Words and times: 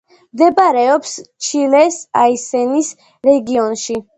მდებარეობს 0.37 1.11
ჩილეს 1.49 1.99
აისენის 2.25 2.93
რეგიონში. 3.33 4.03